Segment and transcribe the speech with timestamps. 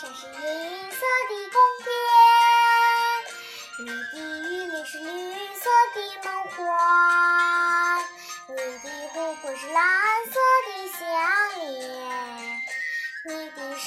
[0.00, 0.30] 山是银
[0.92, 1.90] 色的宫殿，
[3.80, 4.22] 你的玉
[4.70, 5.04] 林是绿
[5.56, 6.56] 色的梦幻，
[8.46, 9.82] 你的湖泊是蓝
[10.26, 10.32] 色
[10.68, 10.70] 的
[11.00, 11.00] 项
[11.58, 11.82] 链，
[13.24, 13.86] 你的诗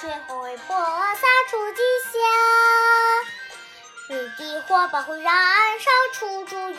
[0.00, 2.12] 水会播撒出吉祥，
[4.08, 6.78] 你的火把会燃烧出祝愿，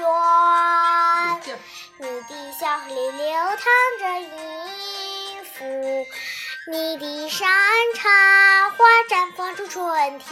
[2.00, 3.60] 你的小河里流淌
[4.00, 5.54] 着音符，
[6.72, 7.48] 你的山
[7.94, 10.28] 茶花绽放出春天。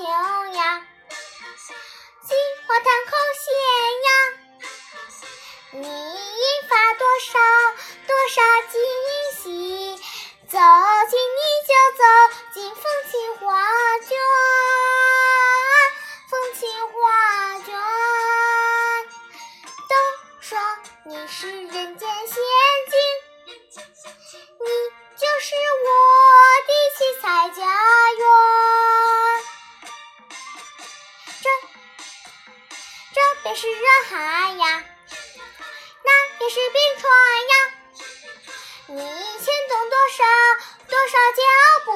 [0.00, 0.80] 无常行呀，
[2.22, 2.34] 金
[2.66, 3.52] 花弹口弦
[4.06, 4.08] 呀，
[5.72, 6.19] 你
[33.42, 34.84] 那边是热海呀，
[36.04, 37.10] 那边是冰川
[37.48, 37.54] 呀，
[38.88, 40.24] 你牵动多少
[40.90, 41.42] 多少脚
[41.86, 41.90] 步，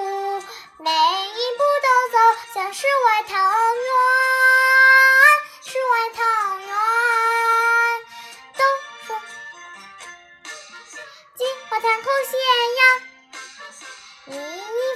[0.78, 2.16] 每一步都走
[2.55, 3.93] 向世外桃源，
[5.66, 6.22] 世外桃
[6.60, 6.66] 源。
[8.56, 8.65] 都
[9.06, 9.09] 说
[11.37, 12.41] 金花滩口险
[12.78, 12.82] 呀，
[14.25, 14.34] 你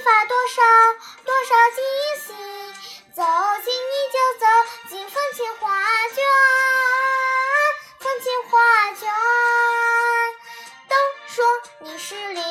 [0.03, 0.63] 发多少
[1.23, 1.88] 多少金。
[12.09, 12.48] 是林。